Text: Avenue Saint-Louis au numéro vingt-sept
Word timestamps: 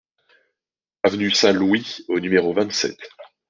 Avenue 1.03 1.29
Saint-Louis 1.29 2.05
au 2.07 2.19
numéro 2.19 2.53
vingt-sept 2.53 2.97